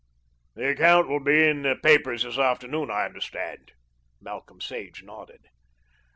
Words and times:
"The 0.55 0.67
account 0.67 1.07
will 1.09 1.19
be 1.19 1.47
in 1.47 1.61
the 1.61 1.75
papers 1.75 2.23
this 2.23 2.39
afternoon, 2.39 2.89
I 2.89 3.05
understand." 3.05 3.73
Malcolm 4.19 4.59
Sage 4.59 5.03
nodded. 5.03 5.41